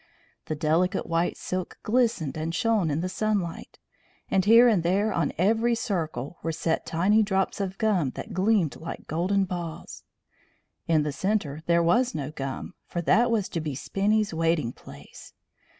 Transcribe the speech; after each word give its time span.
The 0.45 0.55
delicate 0.55 1.05
white 1.05 1.37
silk 1.37 1.77
glistened 1.83 2.35
and 2.35 2.55
shone 2.55 2.89
in 2.89 3.01
the 3.01 3.07
sunlight, 3.07 3.77
and 4.31 4.43
here 4.43 4.67
and 4.67 4.81
there 4.81 5.13
on 5.13 5.31
every 5.37 5.75
circle 5.75 6.39
were 6.41 6.51
set 6.51 6.87
tiny 6.87 7.21
drops 7.21 7.61
of 7.61 7.77
gum 7.77 8.09
that 8.15 8.33
gleamed 8.33 8.75
like 8.77 9.05
golden 9.05 9.45
balls. 9.45 10.01
In 10.87 11.03
the 11.03 11.11
centre 11.11 11.61
there 11.67 11.83
was 11.83 12.15
no 12.15 12.31
gum, 12.31 12.73
for 12.87 12.99
that 13.03 13.29
was 13.29 13.47
to 13.49 13.61
be 13.61 13.75
Spinny's 13.75 14.33
waiting 14.33 14.73
place. 14.73 15.33